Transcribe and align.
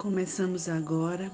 Começamos 0.00 0.66
agora 0.66 1.30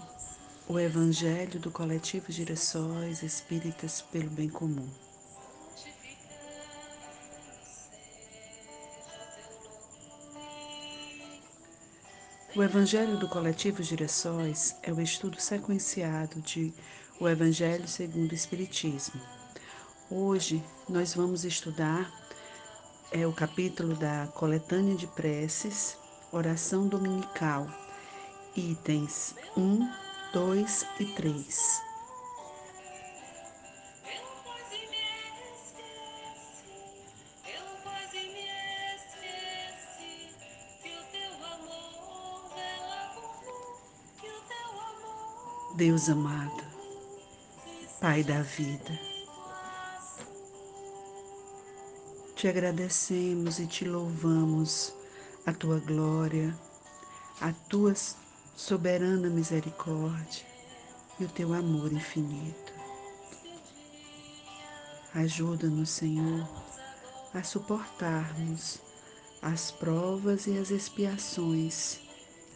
o 0.67 0.77
Evangelho 0.77 1.61
do 1.61 1.71
Coletivo 1.71 2.33
Girassóis 2.33 3.23
Espíritas 3.23 4.03
pelo 4.03 4.29
Bem 4.29 4.49
Comum. 4.49 4.89
O 12.57 12.61
Evangelho 12.61 13.17
do 13.21 13.29
Coletivo 13.29 13.85
Girassóis 13.85 14.75
é 14.83 14.93
o 14.93 15.01
estudo 15.01 15.41
sequenciado 15.41 16.41
de 16.41 16.75
o 17.21 17.29
Evangelho 17.29 17.87
segundo 17.87 18.33
o 18.33 18.35
Espiritismo. 18.35 19.21
Hoje 20.11 20.61
nós 20.89 21.15
vamos 21.15 21.45
estudar 21.45 22.13
é 23.13 23.25
o 23.25 23.33
capítulo 23.33 23.95
da 23.95 24.27
coletânea 24.35 24.97
de 24.97 25.07
preces, 25.07 25.97
oração 26.33 26.89
dominical 26.89 27.69
itens 28.57 29.35
1, 29.57 29.91
2 30.33 30.87
e 31.01 31.05
3. 31.05 31.83
Deus 45.75 46.09
amado, 46.09 46.65
Pai 48.01 48.25
da 48.25 48.41
vida, 48.41 48.99
te 52.35 52.49
agradecemos 52.49 53.59
e 53.59 53.67
te 53.67 53.85
louvamos 53.85 54.95
a 55.45 55.53
tua 55.53 55.79
glória, 55.79 56.59
a 57.43 57.53
tuas 57.69 58.17
soberana 58.57 59.29
misericórdia 59.29 60.47
e 61.21 61.25
o 61.25 61.29
teu 61.29 61.53
amor 61.53 61.93
infinito. 61.93 62.73
Ajuda-nos, 65.15 65.91
Senhor, 65.91 66.49
a 67.35 67.43
suportarmos 67.43 68.79
as 69.43 69.71
provas 69.71 70.47
e 70.47 70.59
as 70.59 70.71
expiações 70.71 72.01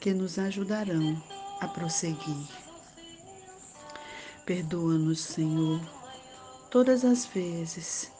que 0.01 0.15
nos 0.15 0.39
ajudarão 0.39 1.23
a 1.61 1.69
prosseguir. 1.69 2.49
Perdoa-nos, 4.47 5.21
Senhor, 5.21 5.81
todas 6.71 7.05
as 7.05 7.27
vezes 7.27 8.11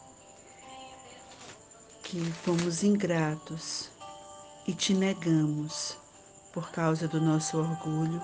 que 2.03 2.21
fomos 2.45 2.83
ingratos 2.83 3.89
e 4.67 4.75
te 4.75 4.93
negamos 4.93 6.00
por 6.53 6.71
causa 6.71 7.07
do 7.07 7.21
nosso 7.21 7.59
orgulho, 7.59 8.21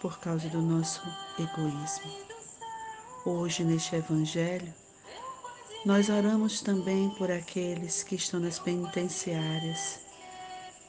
por 0.00 0.18
causa 0.18 0.48
do 0.48 0.60
nosso 0.60 1.02
egoísmo. 1.38 2.12
Hoje, 3.24 3.64
neste 3.64 3.96
Evangelho, 3.96 4.72
nós 5.84 6.08
oramos 6.10 6.60
também 6.60 7.10
por 7.10 7.30
aqueles 7.30 8.02
que 8.02 8.14
estão 8.14 8.38
nas 8.38 8.58
penitenciárias 8.58 10.00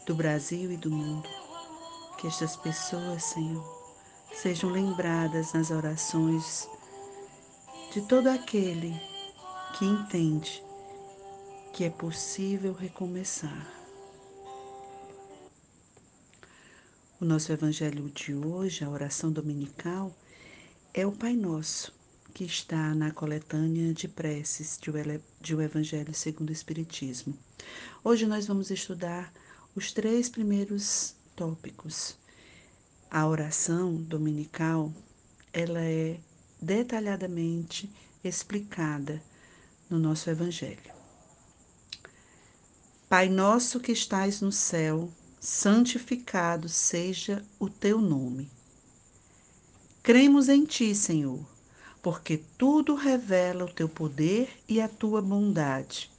do 0.05 0.13
Brasil 0.13 0.71
e 0.71 0.77
do 0.77 0.91
mundo. 0.91 1.29
Que 2.17 2.27
estas 2.27 2.55
pessoas, 2.55 3.23
Senhor, 3.23 3.63
sejam 4.33 4.69
lembradas 4.69 5.53
nas 5.53 5.71
orações 5.71 6.69
de 7.93 8.01
todo 8.01 8.27
aquele 8.27 8.93
que 9.77 9.85
entende 9.85 10.63
que 11.73 11.85
é 11.85 11.89
possível 11.89 12.73
recomeçar. 12.73 13.80
O 17.21 17.25
nosso 17.25 17.51
evangelho 17.51 18.09
de 18.09 18.33
hoje, 18.33 18.83
a 18.83 18.89
oração 18.89 19.31
dominical, 19.31 20.11
é 20.91 21.05
o 21.05 21.11
Pai 21.11 21.35
Nosso, 21.35 21.93
que 22.33 22.43
está 22.43 22.95
na 22.95 23.11
coletânea 23.11 23.93
de 23.93 24.07
preces 24.07 24.79
de 25.39 25.53
o 25.53 25.61
Evangelho 25.61 26.15
segundo 26.15 26.49
o 26.49 26.51
Espiritismo. 26.51 27.37
Hoje 28.03 28.25
nós 28.25 28.47
vamos 28.47 28.71
estudar 28.71 29.31
os 29.75 29.91
três 29.91 30.29
primeiros 30.29 31.13
tópicos. 31.35 32.17
A 33.11 33.27
oração 33.27 33.93
dominical, 33.97 34.91
ela 35.53 35.79
é 35.79 36.19
detalhadamente 36.59 37.87
explicada 38.23 39.21
no 39.87 39.99
nosso 39.99 40.27
Evangelho. 40.27 40.91
Pai 43.07 43.29
nosso 43.29 43.79
que 43.79 43.91
estais 43.91 44.41
no 44.41 44.51
céu, 44.51 45.07
santificado 45.41 46.69
seja 46.69 47.43
o 47.59 47.67
teu 47.67 47.99
nome. 47.99 48.47
Cremos 50.03 50.47
em 50.47 50.63
ti, 50.65 50.93
Senhor, 50.93 51.43
porque 51.99 52.37
tudo 52.59 52.93
revela 52.93 53.65
o 53.65 53.73
teu 53.73 53.89
poder 53.89 54.49
e 54.69 54.79
a 54.79 54.87
tua 54.87 55.19
bondade. 55.19 56.11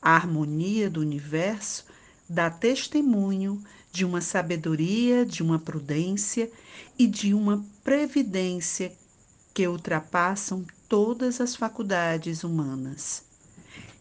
A 0.00 0.14
harmonia 0.14 0.88
do 0.88 1.00
universo 1.00 1.84
dá 2.26 2.48
testemunho 2.48 3.62
de 3.92 4.06
uma 4.06 4.22
sabedoria, 4.22 5.26
de 5.26 5.42
uma 5.42 5.58
prudência 5.58 6.50
e 6.98 7.06
de 7.06 7.34
uma 7.34 7.62
previdência 7.84 8.96
que 9.52 9.68
ultrapassam 9.68 10.64
todas 10.88 11.38
as 11.38 11.54
faculdades 11.54 12.44
humanas. 12.44 13.24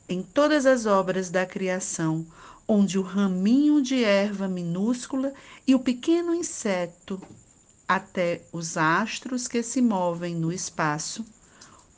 Em 0.07 0.23
todas 0.23 0.65
as 0.65 0.85
obras 0.85 1.29
da 1.29 1.45
criação, 1.45 2.25
onde 2.67 2.99
o 2.99 3.01
raminho 3.01 3.81
de 3.81 4.03
erva 4.03 4.47
minúscula 4.47 5.33
e 5.65 5.73
o 5.73 5.79
pequeno 5.79 6.35
inseto, 6.35 7.21
até 7.87 8.41
os 8.51 8.75
astros 8.75 9.47
que 9.47 9.63
se 9.63 9.81
movem 9.81 10.35
no 10.35 10.51
espaço, 10.51 11.25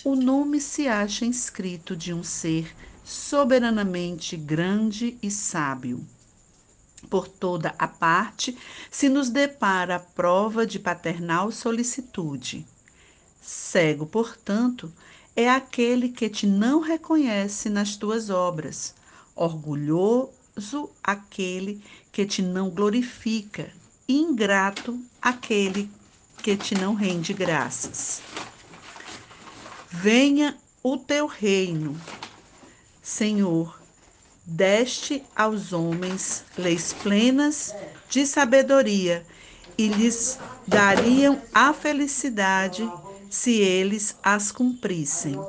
o 0.05 0.15
nome 0.15 0.61
se 0.61 0.87
acha 0.87 1.25
inscrito 1.25 1.95
de 1.95 2.13
um 2.13 2.23
ser 2.23 2.75
soberanamente 3.03 4.37
grande 4.37 5.17
e 5.23 5.31
sábio. 5.31 6.05
Por 7.09 7.27
toda 7.27 7.73
a 7.79 7.87
parte 7.87 8.55
se 8.91 9.09
nos 9.09 9.29
depara 9.29 9.95
a 9.95 9.99
prova 9.99 10.67
de 10.67 10.77
paternal 10.77 11.51
solicitude. 11.51 12.67
Cego, 13.41 14.05
portanto, 14.05 14.93
é 15.35 15.49
aquele 15.49 16.09
que 16.09 16.29
te 16.29 16.45
não 16.45 16.81
reconhece 16.81 17.69
nas 17.69 17.95
tuas 17.95 18.29
obras, 18.29 18.93
orgulhoso 19.35 20.38
Dichoso 20.59 20.89
aquele 21.01 21.81
que 22.11 22.25
te 22.25 22.41
não 22.41 22.69
glorifica, 22.69 23.71
ingrato 24.07 24.99
aquele 25.21 25.89
que 26.43 26.57
te 26.57 26.75
não 26.75 26.93
rende 26.93 27.33
graças. 27.33 28.21
Venha 29.89 30.57
o 30.83 30.97
teu 30.97 31.27
reino, 31.27 31.99
Senhor, 33.01 33.79
deste 34.45 35.23
aos 35.33 35.71
homens 35.71 36.43
leis 36.57 36.91
plenas 36.91 37.73
de 38.09 38.25
sabedoria 38.25 39.25
e 39.77 39.87
lhes 39.87 40.37
dariam 40.67 41.41
a 41.53 41.73
felicidade 41.73 42.89
se 43.29 43.53
eles 43.61 44.17
as 44.21 44.51
cumprissem. 44.51 45.39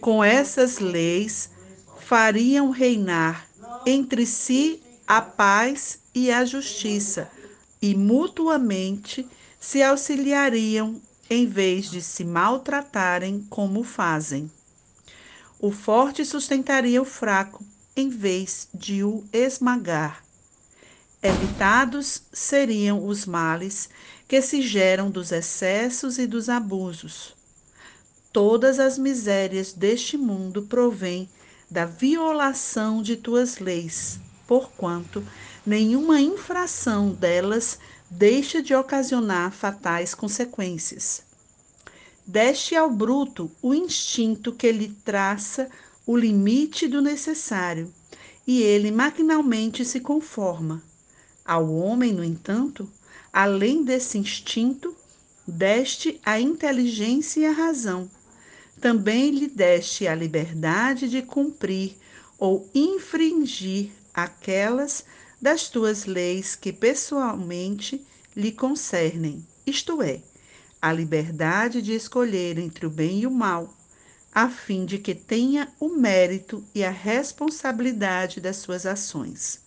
Com 0.00 0.22
essas 0.22 0.78
leis 0.78 1.50
fariam 1.98 2.70
reinar 2.70 3.49
entre 3.86 4.26
si 4.26 4.82
a 5.06 5.20
paz 5.20 5.98
e 6.14 6.30
a 6.30 6.44
justiça, 6.44 7.30
e 7.80 7.94
mutuamente 7.94 9.26
se 9.58 9.82
auxiliariam 9.82 11.00
em 11.28 11.46
vez 11.46 11.90
de 11.90 12.02
se 12.02 12.24
maltratarem 12.24 13.46
como 13.48 13.82
fazem. 13.82 14.50
O 15.58 15.70
forte 15.70 16.24
sustentaria 16.24 17.00
o 17.00 17.04
fraco 17.04 17.64
em 17.96 18.08
vez 18.08 18.68
de 18.72 19.04
o 19.04 19.24
esmagar. 19.32 20.24
Evitados 21.22 22.22
seriam 22.32 23.06
os 23.06 23.26
males 23.26 23.90
que 24.26 24.40
se 24.40 24.62
geram 24.62 25.10
dos 25.10 25.32
excessos 25.32 26.18
e 26.18 26.26
dos 26.26 26.48
abusos. 26.48 27.36
Todas 28.32 28.78
as 28.78 28.96
misérias 28.96 29.72
deste 29.72 30.16
mundo 30.16 30.62
provêm 30.62 31.28
da 31.70 31.84
violação 31.84 33.00
de 33.00 33.16
tuas 33.16 33.58
leis, 33.58 34.18
porquanto 34.46 35.24
nenhuma 35.64 36.20
infração 36.20 37.12
delas 37.12 37.78
deixa 38.10 38.60
de 38.60 38.74
ocasionar 38.74 39.52
fatais 39.52 40.14
consequências. 40.14 41.22
Deste 42.26 42.74
ao 42.74 42.90
bruto 42.90 43.50
o 43.62 43.72
instinto 43.72 44.52
que 44.52 44.72
lhe 44.72 44.88
traça 45.04 45.70
o 46.04 46.16
limite 46.16 46.88
do 46.88 47.00
necessário, 47.00 47.92
e 48.46 48.62
ele 48.62 48.90
maquinalmente 48.90 49.84
se 49.84 50.00
conforma. 50.00 50.82
Ao 51.44 51.72
homem, 51.72 52.12
no 52.12 52.24
entanto, 52.24 52.90
além 53.32 53.84
desse 53.84 54.18
instinto, 54.18 54.94
deste 55.46 56.20
a 56.24 56.40
inteligência 56.40 57.40
e 57.40 57.46
a 57.46 57.52
razão 57.52 58.10
também 58.80 59.30
lhe 59.30 59.46
deste 59.46 60.08
a 60.08 60.14
liberdade 60.14 61.08
de 61.08 61.22
cumprir 61.22 61.96
ou 62.38 62.68
infringir 62.74 63.90
aquelas 64.14 65.04
das 65.40 65.68
tuas 65.68 66.06
leis 66.06 66.56
que 66.56 66.72
pessoalmente 66.72 68.04
lhe 68.34 68.52
concernem, 68.52 69.46
isto 69.66 70.02
é, 70.02 70.22
a 70.80 70.92
liberdade 70.92 71.82
de 71.82 71.92
escolher 71.92 72.58
entre 72.58 72.86
o 72.86 72.90
bem 72.90 73.20
e 73.20 73.26
o 73.26 73.30
mal, 73.30 73.74
a 74.32 74.48
fim 74.48 74.84
de 74.86 74.98
que 74.98 75.14
tenha 75.14 75.68
o 75.78 75.88
mérito 75.88 76.64
e 76.74 76.84
a 76.84 76.90
responsabilidade 76.90 78.40
das 78.40 78.56
suas 78.56 78.86
ações. 78.86 79.60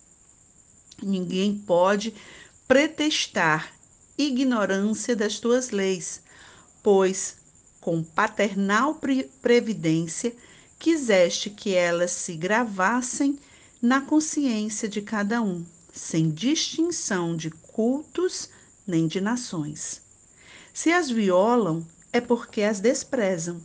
Ninguém 1.02 1.58
pode 1.58 2.14
pretextar 2.66 3.72
ignorância 4.16 5.14
das 5.14 5.38
tuas 5.38 5.70
leis, 5.70 6.22
pois, 6.82 7.36
com 7.84 8.02
paternal 8.02 8.98
previdência, 9.42 10.34
quiseste 10.78 11.50
que 11.50 11.74
elas 11.74 12.12
se 12.12 12.34
gravassem 12.34 13.38
na 13.80 14.00
consciência 14.00 14.88
de 14.88 15.02
cada 15.02 15.42
um, 15.42 15.62
sem 15.92 16.30
distinção 16.30 17.36
de 17.36 17.50
cultos 17.50 18.48
nem 18.86 19.06
de 19.06 19.20
nações. 19.20 20.00
Se 20.72 20.90
as 20.90 21.10
violam, 21.10 21.86
é 22.10 22.22
porque 22.22 22.62
as 22.62 22.80
desprezam. 22.80 23.60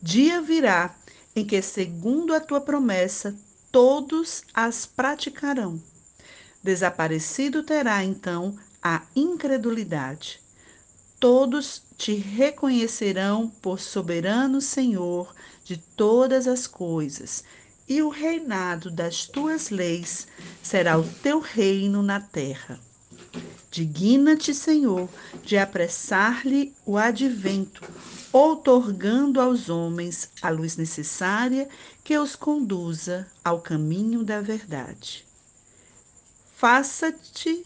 Dia 0.00 0.40
virá 0.40 0.94
em 1.34 1.44
que, 1.44 1.60
segundo 1.60 2.32
a 2.32 2.38
tua 2.38 2.60
promessa, 2.60 3.34
todos 3.72 4.44
as 4.54 4.86
praticarão. 4.86 5.82
Desaparecido 6.62 7.64
terá 7.64 8.04
então 8.04 8.56
a 8.80 9.02
incredulidade. 9.16 10.41
Todos 11.22 11.84
te 11.96 12.14
reconhecerão 12.14 13.48
por 13.48 13.78
soberano 13.78 14.60
Senhor 14.60 15.32
de 15.62 15.76
todas 15.76 16.48
as 16.48 16.66
coisas, 16.66 17.44
e 17.88 18.02
o 18.02 18.08
reinado 18.08 18.90
das 18.90 19.24
tuas 19.24 19.70
leis 19.70 20.26
será 20.60 20.98
o 20.98 21.08
teu 21.22 21.38
reino 21.38 22.02
na 22.02 22.20
terra. 22.20 22.80
Digna-te, 23.70 24.52
Senhor, 24.52 25.08
de 25.44 25.56
apressar-lhe 25.56 26.74
o 26.84 26.98
advento, 26.98 27.88
outorgando 28.32 29.40
aos 29.40 29.68
homens 29.68 30.28
a 30.42 30.50
luz 30.50 30.76
necessária 30.76 31.68
que 32.02 32.18
os 32.18 32.34
conduza 32.34 33.28
ao 33.44 33.60
caminho 33.60 34.24
da 34.24 34.40
verdade. 34.40 35.24
Faça-te 36.56 37.64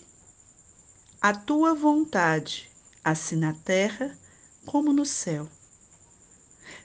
a 1.22 1.32
tua 1.32 1.72
vontade, 1.74 2.75
assim 3.06 3.36
na 3.36 3.52
terra 3.52 4.18
como 4.64 4.92
no 4.92 5.06
céu. 5.06 5.48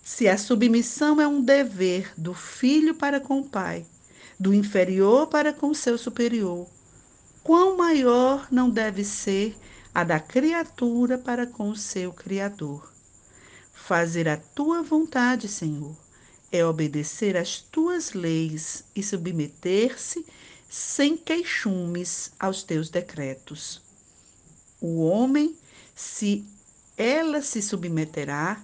Se 0.03 0.27
a 0.27 0.37
submissão 0.37 1.19
é 1.19 1.27
um 1.27 1.41
dever 1.41 2.13
do 2.15 2.31
filho 2.31 2.93
para 2.93 3.19
com 3.19 3.39
o 3.39 3.49
pai, 3.49 3.83
do 4.39 4.53
inferior 4.53 5.25
para 5.25 5.51
com 5.51 5.69
o 5.69 5.75
seu 5.75 5.97
superior, 5.97 6.69
quão 7.43 7.75
maior 7.75 8.47
não 8.51 8.69
deve 8.69 9.03
ser 9.03 9.57
a 9.95 10.03
da 10.03 10.19
criatura 10.19 11.17
para 11.17 11.47
com 11.47 11.71
o 11.71 11.75
seu 11.75 12.13
Criador. 12.13 12.93
Fazer 13.73 14.29
a 14.29 14.37
tua 14.37 14.83
vontade, 14.83 15.47
Senhor, 15.47 15.97
é 16.51 16.63
obedecer 16.63 17.35
às 17.35 17.59
tuas 17.59 18.13
leis 18.13 18.83
e 18.95 19.01
submeter-se 19.01 20.23
sem 20.69 21.17
queixumes 21.17 22.31
aos 22.39 22.61
teus 22.61 22.89
decretos. 22.89 23.81
O 24.79 25.01
homem, 25.03 25.57
se 25.95 26.45
ela 26.97 27.41
se 27.41 27.61
submeterá, 27.61 28.61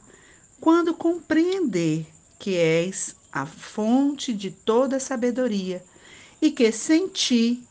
quando 0.59 0.94
compreender 0.94 2.07
que 2.39 2.56
és 2.56 3.15
a 3.31 3.45
fonte 3.45 4.33
de 4.33 4.51
toda 4.51 5.00
sabedoria 5.00 5.83
e 6.41 6.51
que 6.51 6.71
sem 6.71 7.07
ti 7.07 7.63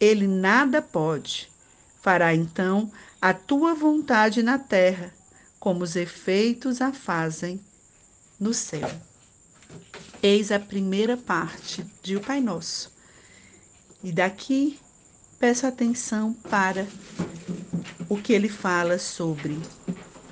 ele 0.00 0.26
nada 0.26 0.82
pode, 0.82 1.50
fará 2.02 2.34
então 2.34 2.90
a 3.20 3.32
tua 3.32 3.74
vontade 3.74 4.42
na 4.42 4.58
terra, 4.58 5.12
como 5.58 5.82
os 5.82 5.96
efeitos 5.96 6.82
a 6.82 6.92
fazem 6.92 7.58
no 8.38 8.52
céu. 8.52 8.90
Eis 10.22 10.52
a 10.52 10.58
primeira 10.58 11.16
parte 11.16 11.84
de 12.02 12.16
O 12.16 12.20
Pai 12.20 12.40
Nosso. 12.40 12.92
E 14.02 14.12
daqui 14.12 14.78
peço 15.38 15.66
atenção 15.66 16.34
para 16.34 16.86
o 18.08 18.16
que 18.16 18.32
ele 18.32 18.48
fala 18.48 18.98
sobre 18.98 19.58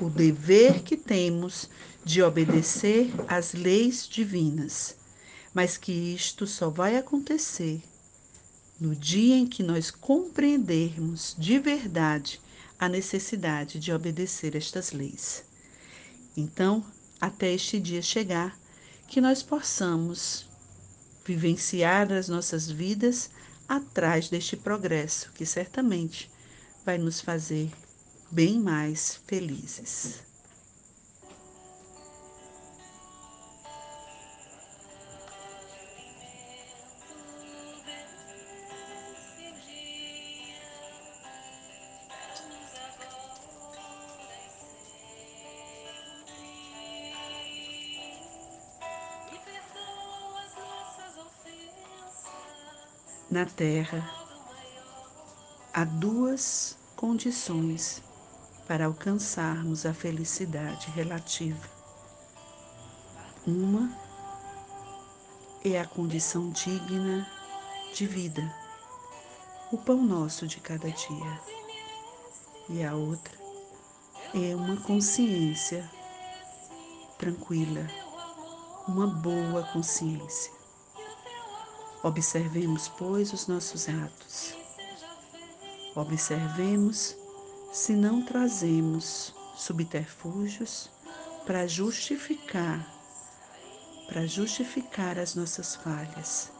o 0.00 0.10
dever 0.10 0.82
que 0.82 0.96
temos 0.96 1.68
de 2.04 2.22
obedecer 2.22 3.10
às 3.28 3.52
leis 3.52 4.08
divinas, 4.08 4.96
mas 5.54 5.76
que 5.76 5.92
isto 5.92 6.46
só 6.46 6.68
vai 6.68 6.96
acontecer 6.96 7.82
no 8.80 8.96
dia 8.96 9.36
em 9.36 9.46
que 9.46 9.62
nós 9.62 9.90
compreendermos 9.90 11.36
de 11.38 11.58
verdade 11.58 12.40
a 12.78 12.88
necessidade 12.88 13.78
de 13.78 13.92
obedecer 13.92 14.56
estas 14.56 14.90
leis. 14.90 15.44
Então, 16.36 16.84
até 17.20 17.52
este 17.52 17.78
dia 17.78 18.02
chegar, 18.02 18.58
que 19.06 19.20
nós 19.20 19.40
possamos 19.40 20.48
vivenciar 21.24 22.10
as 22.12 22.28
nossas 22.28 22.68
vidas 22.68 23.30
atrás 23.68 24.28
deste 24.28 24.56
progresso 24.56 25.30
que 25.32 25.46
certamente 25.46 26.31
vai 26.84 26.98
nos 26.98 27.20
fazer 27.20 27.70
bem 28.30 28.60
mais 28.60 29.20
felizes. 29.26 30.22
Na 53.30 53.46
Terra, 53.46 54.21
há 55.82 55.84
duas 55.84 56.78
condições 56.94 58.00
para 58.68 58.86
alcançarmos 58.86 59.84
a 59.84 59.92
felicidade 59.92 60.88
relativa. 60.92 61.68
Uma 63.44 63.90
é 65.64 65.80
a 65.80 65.84
condição 65.84 66.50
digna 66.50 67.28
de 67.96 68.06
vida, 68.06 68.48
o 69.72 69.76
pão 69.76 70.00
nosso 70.04 70.46
de 70.46 70.60
cada 70.60 70.88
dia. 70.88 71.40
E 72.68 72.84
a 72.84 72.94
outra 72.94 73.36
é 74.34 74.54
uma 74.54 74.76
consciência 74.82 75.90
tranquila, 77.18 77.84
uma 78.86 79.08
boa 79.08 79.64
consciência. 79.72 80.52
Observemos, 82.04 82.86
pois, 82.86 83.32
os 83.32 83.48
nossos 83.48 83.88
atos. 83.88 84.61
Observemos 85.94 87.14
se 87.70 87.92
não 87.92 88.24
trazemos 88.24 89.34
subterfúgios 89.54 90.90
para 91.44 91.66
justificar, 91.66 92.86
para 94.08 94.26
justificar 94.26 95.18
as 95.18 95.34
nossas 95.34 95.76
falhas. 95.76 96.50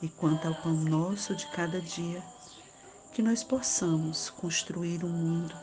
E 0.00 0.08
quanto 0.08 0.46
ao 0.46 0.54
pão 0.54 0.74
nosso 0.74 1.34
de 1.34 1.46
cada 1.48 1.80
dia, 1.80 2.22
que 3.12 3.20
nós 3.20 3.42
possamos 3.42 4.30
construir 4.30 5.04
um 5.04 5.10
mundo 5.10 5.54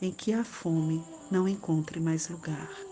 em 0.00 0.10
que 0.10 0.32
a 0.32 0.42
fome 0.44 1.04
não 1.30 1.46
encontre 1.46 2.00
mais 2.00 2.28
lugar. 2.28 2.87